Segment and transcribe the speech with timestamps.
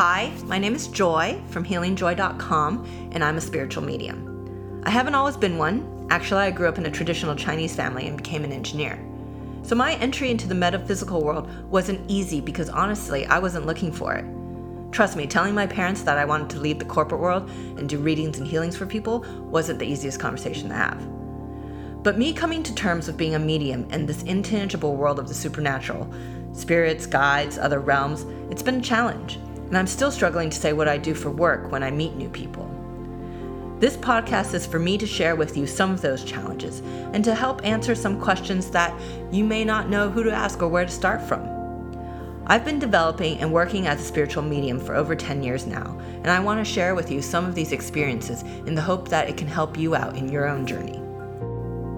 [0.00, 4.80] Hi, my name is Joy from healingjoy.com, and I'm a spiritual medium.
[4.84, 6.06] I haven't always been one.
[6.08, 9.04] Actually, I grew up in a traditional Chinese family and became an engineer.
[9.62, 14.14] So my entry into the metaphysical world wasn't easy because honestly, I wasn't looking for
[14.14, 14.24] it.
[14.92, 17.98] Trust me, telling my parents that I wanted to leave the corporate world and do
[17.98, 22.04] readings and healings for people wasn't the easiest conversation to have.
[22.04, 25.34] But me coming to terms with being a medium in this intangible world of the
[25.34, 26.08] supernatural,
[26.52, 29.40] spirits, guides, other realms, it's been a challenge.
[29.68, 32.30] And I'm still struggling to say what I do for work when I meet new
[32.30, 32.74] people.
[33.78, 36.80] This podcast is for me to share with you some of those challenges
[37.12, 38.98] and to help answer some questions that
[39.30, 41.46] you may not know who to ask or where to start from.
[42.46, 46.28] I've been developing and working as a spiritual medium for over 10 years now, and
[46.28, 49.36] I want to share with you some of these experiences in the hope that it
[49.36, 50.98] can help you out in your own journey.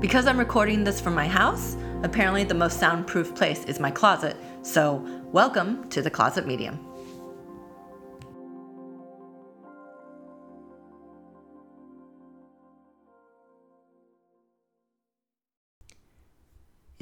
[0.00, 4.36] Because I'm recording this from my house, apparently the most soundproof place is my closet,
[4.62, 6.91] so welcome to the Closet Medium.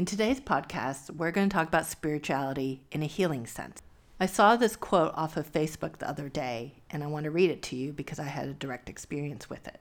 [0.00, 3.82] In today's podcast, we're going to talk about spirituality in a healing sense.
[4.18, 7.50] I saw this quote off of Facebook the other day, and I want to read
[7.50, 9.78] it to you because I had a direct experience with it.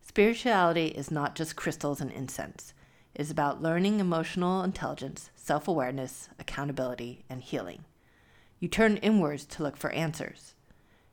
[0.00, 2.72] Spirituality is not just crystals and incense.
[3.16, 7.84] It is about learning emotional intelligence, self awareness, accountability, and healing.
[8.60, 10.54] You turn inwards to look for answers.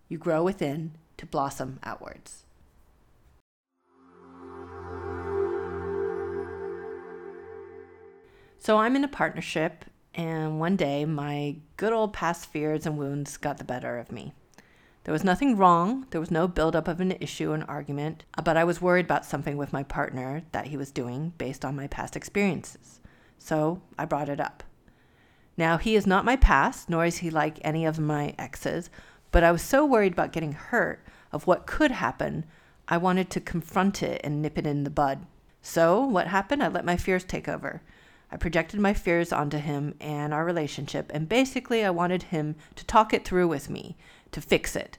[0.07, 2.44] You grow within to blossom outwards.
[8.65, 9.85] So I'm in a partnership,
[10.15, 14.33] and one day my good old past fears and wounds got the better of me.
[15.03, 18.57] There was nothing wrong, there was no buildup of an issue, an argument, uh, but
[18.57, 21.85] I was worried about something with my partner that he was doing based on my
[21.85, 23.01] past experiences.
[23.37, 24.63] So I brought it up.
[25.55, 28.89] Now, he is not my past, nor is he like any of my exes,
[29.29, 32.45] but I was so worried about getting hurt of what could happen,
[32.87, 35.27] I wanted to confront it and nip it in the bud.
[35.61, 36.63] So, what happened?
[36.63, 37.83] I let my fears take over.
[38.35, 42.85] I projected my fears onto him and our relationship, and basically, I wanted him to
[42.85, 43.95] talk it through with me,
[44.33, 44.97] to fix it.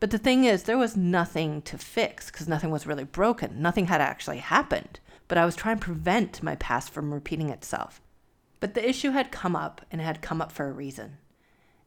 [0.00, 3.62] But the thing is, there was nothing to fix because nothing was really broken.
[3.62, 4.98] Nothing had actually happened.
[5.28, 8.00] But I was trying to prevent my past from repeating itself.
[8.58, 11.18] But the issue had come up, and it had come up for a reason.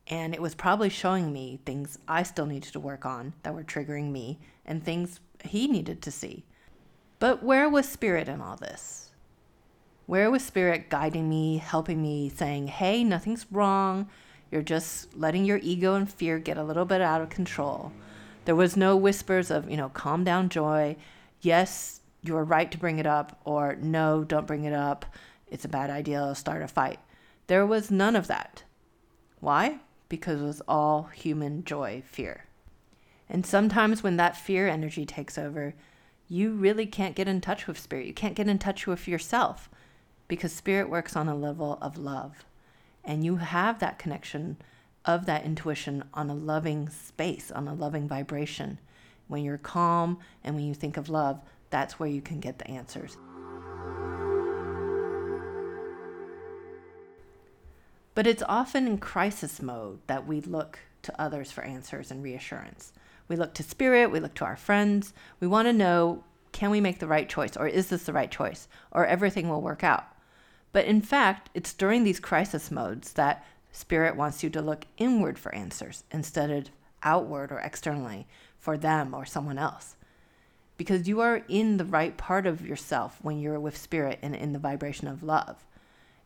[0.07, 3.66] And it was probably showing me things I still needed to work on that were
[3.66, 6.45] triggering me, and things he needed to see.
[7.19, 9.09] But where was spirit in all this?
[10.09, 14.09] Where was Spirit guiding me, helping me, saying, hey, nothing's wrong.
[14.50, 17.92] You're just letting your ego and fear get a little bit out of control.
[18.46, 20.98] There was no whispers of, you know, calm down, joy.
[21.42, 25.06] Yes, you're right to bring it up, or no, don't bring it up.
[25.52, 26.34] It's a bad idea.
[26.34, 26.98] Start a fight.
[27.46, 28.64] There was none of that.
[29.42, 29.78] Why?
[30.09, 32.46] Because it was all human joy, fear.
[33.30, 35.75] And sometimes when that fear energy takes over,
[36.28, 38.08] you really can't get in touch with spirit.
[38.08, 39.69] You can't get in touch with yourself
[40.29, 42.45] because spirit works on a level of love.
[43.03, 44.57] And you have that connection
[45.03, 48.79] of that intuition on a loving space, on a loving vibration.
[49.28, 51.41] When you're calm and when you think of love,
[51.72, 53.18] that's where you can get the answers.
[58.13, 62.94] But it's often in crisis mode that we look to others for answers and reassurance.
[63.28, 65.13] We look to spirit, we look to our friends.
[65.39, 68.29] We want to know can we make the right choice, or is this the right
[68.29, 70.06] choice, or everything will work out.
[70.72, 75.40] But in fact, it's during these crisis modes that spirit wants you to look inward
[75.40, 76.69] for answers instead of
[77.03, 79.96] outward or externally for them or someone else.
[80.78, 84.53] Because you are in the right part of yourself when you're with spirit and in
[84.53, 85.66] the vibration of love.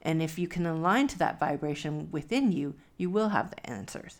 [0.01, 4.19] And if you can align to that vibration within you, you will have the answers.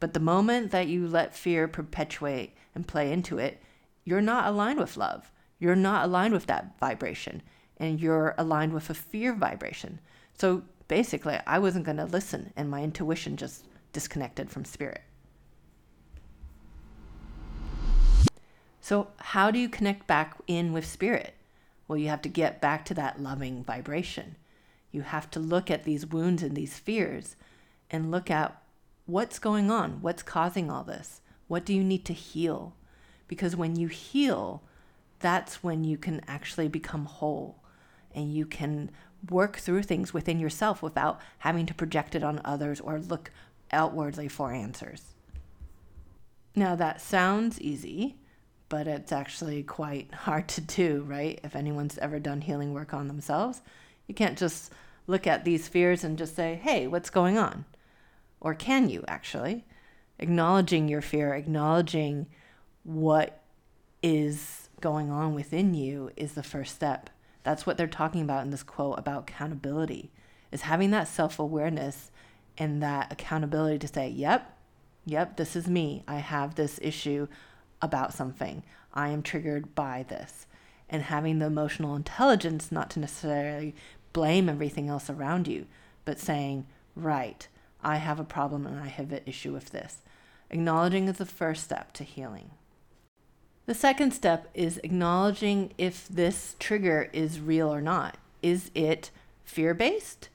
[0.00, 3.60] But the moment that you let fear perpetuate and play into it,
[4.04, 5.30] you're not aligned with love.
[5.58, 7.42] You're not aligned with that vibration
[7.78, 10.00] and you're aligned with a fear vibration.
[10.38, 15.02] So basically, I wasn't going to listen, and my intuition just disconnected from spirit.
[18.80, 21.34] So, how do you connect back in with spirit?
[21.86, 24.36] Well, you have to get back to that loving vibration.
[24.90, 27.36] You have to look at these wounds and these fears
[27.90, 28.62] and look at
[29.06, 32.74] what's going on, what's causing all this, what do you need to heal?
[33.26, 34.62] Because when you heal,
[35.18, 37.56] that's when you can actually become whole
[38.14, 38.90] and you can
[39.30, 43.30] work through things within yourself without having to project it on others or look
[43.72, 45.14] outwardly for answers.
[46.54, 48.16] Now, that sounds easy,
[48.68, 51.40] but it's actually quite hard to do, right?
[51.42, 53.62] If anyone's ever done healing work on themselves,
[54.06, 54.72] you can't just
[55.06, 57.64] look at these fears and just say, hey, what's going on?
[58.40, 59.64] Or can you actually?
[60.18, 62.26] Acknowledging your fear, acknowledging
[62.82, 63.42] what
[64.02, 67.10] is going on within you is the first step.
[67.42, 70.10] That's what they're talking about in this quote about accountability
[70.50, 72.10] is having that self-awareness
[72.56, 74.56] and that accountability to say, "Yep,
[75.04, 76.02] yep, this is me.
[76.08, 77.28] I have this issue
[77.80, 78.64] about something.
[78.92, 80.46] I am triggered by this."
[80.88, 83.74] And having the emotional intelligence not to necessarily
[84.12, 85.66] blame everything else around you,
[86.04, 87.46] but saying, "Right,
[87.82, 90.02] I have a problem and I have an issue with this."
[90.50, 92.50] Acknowledging is the first step to healing.
[93.68, 98.16] The second step is acknowledging if this trigger is real or not.
[98.42, 99.10] Is it
[99.44, 100.30] fear based?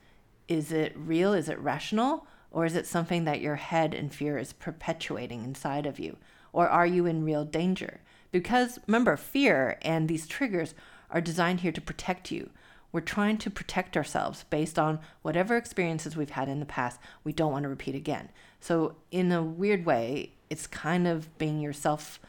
[0.48, 1.34] Is it real?
[1.34, 2.28] Is it rational?
[2.52, 6.18] Or is it something that your head and fear is perpetuating inside of you?
[6.52, 8.02] Or are you in real danger?
[8.32, 10.76] Because remember, fear and these triggers
[11.10, 12.52] are designed here to protect you.
[12.92, 17.34] We're trying to protect ourselves based on whatever experiences we've had in the past we
[17.34, 18.30] don't want to repeat again.
[18.60, 22.20] So, in a weird way, it's kind of being your self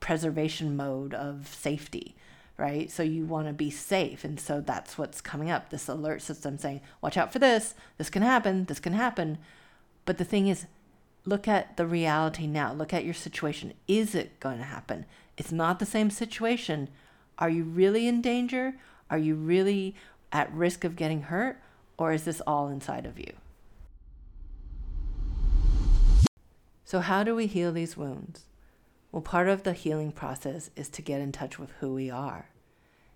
[0.00, 2.16] preservation mode of safety,
[2.56, 2.90] right?
[2.90, 4.24] So, you want to be safe.
[4.24, 7.74] And so, that's what's coming up this alert system saying, watch out for this.
[7.96, 8.64] This can happen.
[8.64, 9.38] This can happen.
[10.04, 10.66] But the thing is,
[11.24, 12.72] look at the reality now.
[12.72, 13.74] Look at your situation.
[13.86, 15.04] Is it going to happen?
[15.36, 16.88] It's not the same situation.
[17.38, 18.74] Are you really in danger?
[19.10, 19.94] Are you really
[20.32, 21.60] at risk of getting hurt?
[21.96, 23.32] Or is this all inside of you?
[26.84, 28.44] So, how do we heal these wounds?
[29.10, 32.50] Well, part of the healing process is to get in touch with who we are.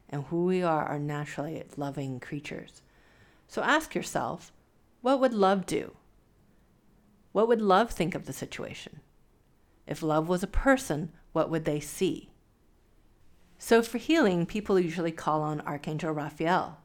[0.09, 2.83] And who we are are naturally loving creatures.
[3.47, 4.53] So, ask yourself
[5.03, 5.97] what would love do?
[7.33, 9.01] What would love think of the situation?
[9.87, 12.31] If love was a person, what would they see?
[13.59, 16.79] So, for healing, people usually call on Archangel Raphael.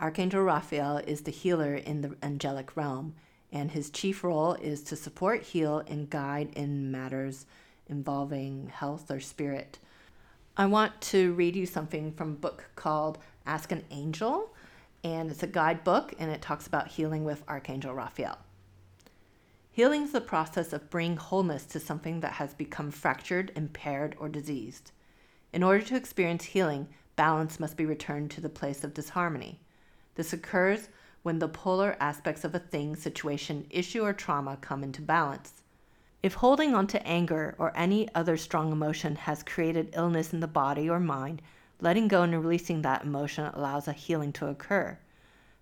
[0.00, 3.14] Archangel Raphael is the healer in the angelic realm,
[3.52, 7.46] and his chief role is to support, heal, and guide in matters
[7.90, 9.78] involving health or spirit.
[10.56, 14.54] I want to read you something from a book called Ask an Angel,
[15.04, 18.38] and it's a guidebook and it talks about healing with Archangel Raphael.
[19.72, 24.28] Healing is the process of bringing wholeness to something that has become fractured, impaired, or
[24.28, 24.92] diseased.
[25.52, 29.60] In order to experience healing, balance must be returned to the place of disharmony.
[30.16, 30.88] This occurs
[31.22, 35.62] when the polar aspects of a thing, situation, issue, or trauma come into balance.
[36.22, 40.46] If holding on to anger or any other strong emotion has created illness in the
[40.46, 41.40] body or mind,
[41.80, 44.98] letting go and releasing that emotion allows a healing to occur.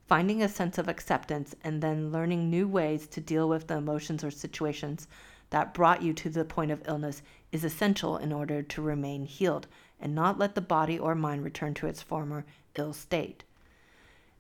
[0.09, 4.25] Finding a sense of acceptance and then learning new ways to deal with the emotions
[4.25, 5.07] or situations
[5.51, 7.23] that brought you to the point of illness
[7.53, 9.69] is essential in order to remain healed
[10.01, 12.45] and not let the body or mind return to its former
[12.77, 13.45] ill state.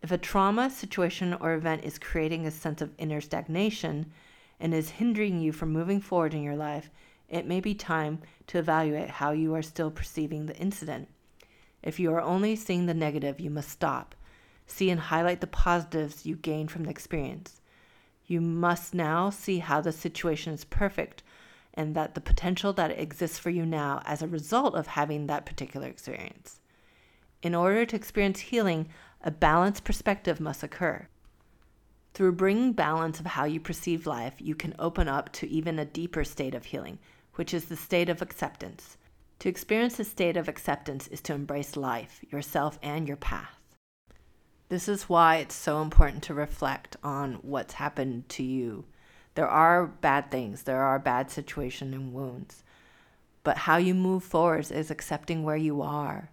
[0.03, 4.13] If a trauma, situation, or event is creating a sense of inner stagnation
[4.61, 6.91] and is hindering you from moving forward in your life,
[7.29, 11.09] it may be time to evaluate how you are still perceiving the incident.
[11.83, 14.15] If you are only seeing the negative, you must stop.
[14.67, 17.61] See and highlight the positives you gained from the experience.
[18.27, 21.23] You must now see how the situation is perfect
[21.75, 25.47] and that the potential that exists for you now as a result of having that
[25.47, 26.61] particular experience.
[27.43, 28.89] In order to experience healing,
[29.23, 31.09] a balanced perspective must occur.
[32.19, 35.85] Through bringing balance of how you perceive life, you can open up to even a
[35.85, 36.99] deeper state of healing,
[37.37, 38.97] which is the state of acceptance.
[39.39, 43.63] To experience a state of acceptance is to embrace life, yourself, and your path.
[44.69, 48.85] This is why it's so important to reflect on what's happened to you.
[49.37, 52.65] There are bad things, there are bad situations and wounds.
[53.45, 56.31] But how you move forward is accepting where you are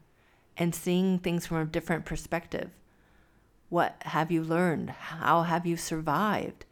[0.58, 2.72] and seeing things from a different perspective.
[3.69, 4.89] What have you learned?
[4.91, 6.65] How have you survived?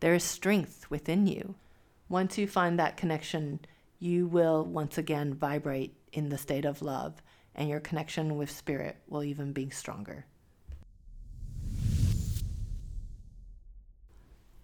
[0.00, 1.54] There is strength within you.
[2.08, 3.60] Once you find that connection,
[3.98, 7.22] you will once again vibrate in the state of love,
[7.54, 10.26] and your connection with spirit will even be stronger.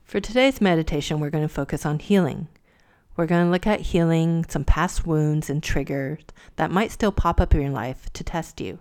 [0.03, 2.49] For today's meditation, we're going to focus on healing.
[3.17, 6.23] We're going to look at healing some past wounds and triggers
[6.57, 8.79] that might still pop up in your life to test you.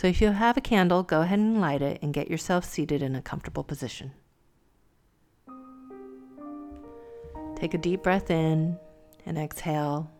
[0.00, 3.02] So if you have a candle, go ahead and light it and get yourself seated
[3.02, 4.12] in a comfortable position.
[7.54, 8.78] Take a deep breath in
[9.26, 10.10] and exhale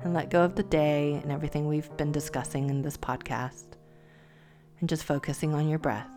[0.00, 3.76] and let go of the day and everything we've been discussing in this podcast
[4.80, 6.10] and just focusing on your breath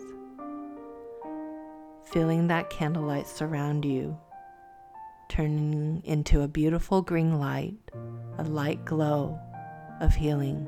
[2.11, 4.17] feeling that candlelight surround you,
[5.29, 7.77] turning into a beautiful green light,
[8.39, 9.39] a light glow
[10.01, 10.67] of healing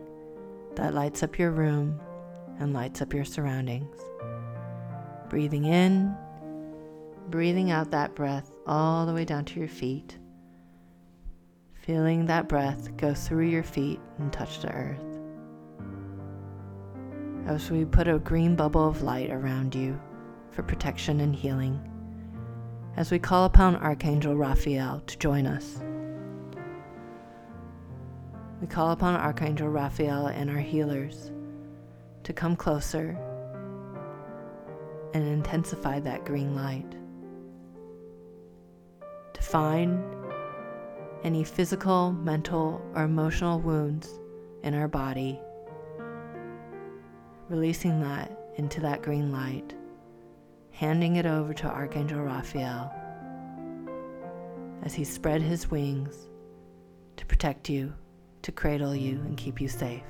[0.75, 1.99] that lights up your room
[2.59, 3.95] and lights up your surroundings.
[5.29, 6.15] Breathing in,
[7.29, 10.17] breathing out that breath all the way down to your feet,
[11.87, 14.99] Feeling that breath go through your feet and touch the earth.
[17.45, 19.97] As we put a green bubble of light around you
[20.51, 21.79] for protection and healing,
[22.97, 25.79] as we call upon Archangel Raphael to join us.
[28.59, 31.31] We call upon Archangel Raphael and our healers
[32.27, 33.17] to come closer
[35.13, 36.93] and intensify that green light.
[39.33, 40.03] To find
[41.23, 44.19] any physical, mental, or emotional wounds
[44.63, 45.39] in our body,
[47.47, 49.73] releasing that into that green light,
[50.71, 52.93] handing it over to Archangel Raphael
[54.83, 56.27] as he spread his wings
[57.15, 57.93] to protect you,
[58.41, 60.03] to cradle you, and keep you safe.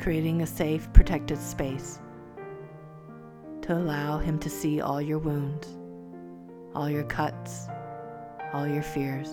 [0.00, 2.00] Creating a safe, protected space
[3.60, 5.68] to allow him to see all your wounds,
[6.74, 7.68] all your cuts,
[8.54, 9.28] all your fears.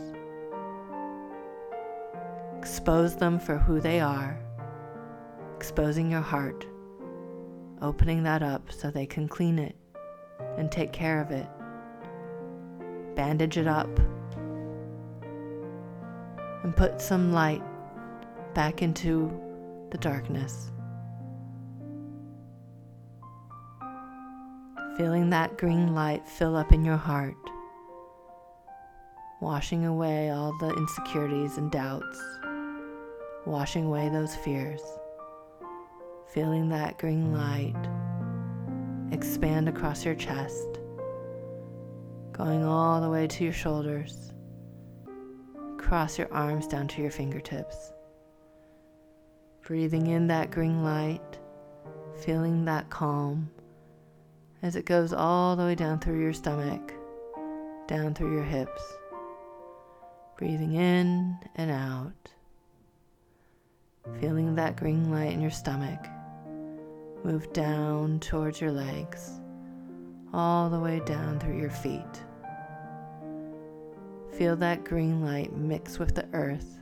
[2.58, 4.38] Expose them for who they are,
[5.56, 6.68] exposing your heart,
[7.82, 9.78] opening that up so they can clean it
[10.58, 11.48] and take care of it.
[13.16, 13.88] Bandage it up
[16.62, 17.64] and put some light
[18.54, 19.47] back into
[19.92, 20.72] the darkness.
[24.98, 27.36] Feeling that green light fill up in your heart,
[29.42, 32.22] washing away all the insecurities and doubts,
[33.46, 34.82] washing away those fears.
[36.34, 37.76] Feeling that green light
[39.12, 40.80] expand across your chest,
[42.34, 44.28] going all the way to your shoulders,
[45.88, 47.94] Cross your arms down to your fingertips.
[49.68, 51.38] Breathing in that green light,
[52.22, 53.52] feeling that calm
[54.64, 56.94] as it goes all the way down through your stomach,
[57.86, 58.82] down through your hips.
[60.38, 62.32] Breathing in and out,
[64.22, 66.00] feeling that green light in your stomach
[67.24, 69.42] Move down towards your legs,
[70.32, 72.24] all the way down through your feet.
[74.38, 76.80] Feel that green light mix with the earth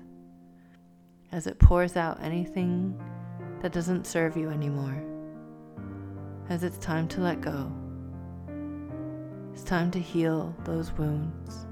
[1.36, 2.98] as it pours out anything
[3.62, 5.04] that doesn't serve you anymore.
[6.48, 7.70] As it's time to let go,
[9.52, 11.68] it's time to heal those wounds.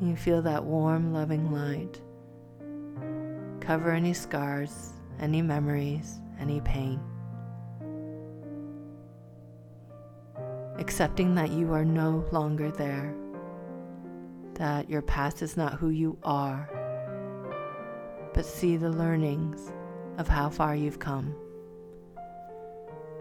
[0.00, 2.02] And you feel that warm, loving light
[3.60, 7.00] cover any scars, any memories, any pain.
[10.78, 13.12] accepting that you are no longer there,
[14.54, 16.70] that your past is not who you are,
[18.38, 19.72] but see the learnings
[20.16, 21.34] of how far you've come.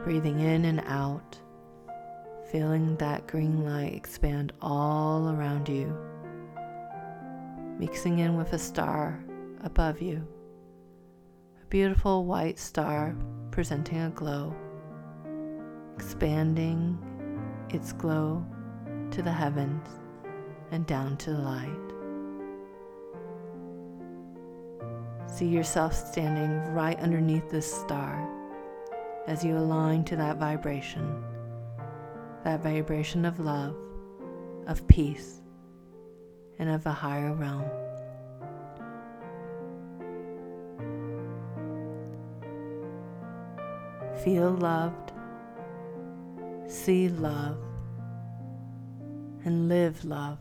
[0.04, 1.36] Breathing in and out,
[2.52, 5.92] feeling that green light expand all around you,
[7.80, 9.20] mixing in with a star
[9.64, 10.24] above you,
[11.64, 13.16] a beautiful white star
[13.50, 14.56] presenting a glow,
[15.96, 16.96] expanding
[17.72, 18.46] its glow
[19.10, 19.88] to the heavens
[20.70, 21.97] and down to the light.
[25.38, 28.28] See yourself standing right underneath this star
[29.28, 31.24] as you align to that vibration,
[32.44, 33.76] that vibration of love,
[34.66, 35.42] of peace,
[36.58, 37.70] and of a higher realm.
[44.24, 45.12] Feel loved
[46.68, 47.58] see love,
[49.46, 50.38] and live love.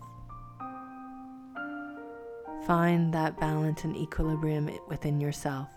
[2.66, 5.68] Find that balance and equilibrium within yourself.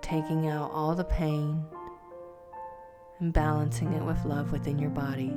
[0.00, 1.64] Taking out all the pain
[3.18, 5.34] and balancing it with love within your body.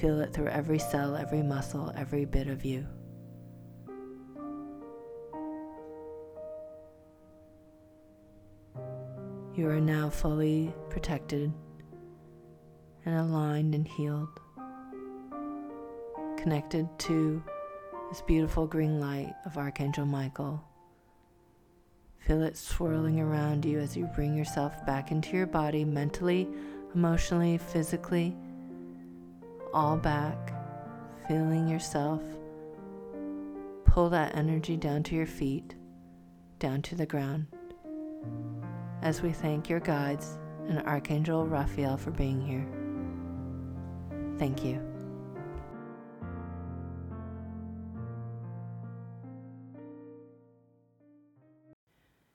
[0.00, 2.84] Feel it through every cell, every muscle, every bit of you.
[9.54, 11.52] You are now fully protected
[13.08, 14.28] and aligned and healed,
[16.36, 17.42] connected to
[18.10, 20.62] this beautiful green light of Archangel Michael.
[22.18, 26.46] Feel it swirling around you as you bring yourself back into your body mentally,
[26.94, 28.36] emotionally, physically,
[29.72, 30.52] all back,
[31.26, 32.20] feeling yourself.
[33.86, 35.74] Pull that energy down to your feet,
[36.58, 37.46] down to the ground.
[39.00, 40.38] As we thank your guides
[40.68, 42.68] and Archangel Raphael for being here.
[44.38, 44.80] Thank you.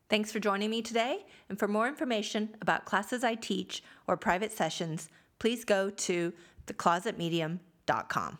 [0.09, 1.25] Thanks for joining me today.
[1.49, 6.33] And for more information about classes I teach or private sessions, please go to
[6.67, 8.37] theclosetmedium.com.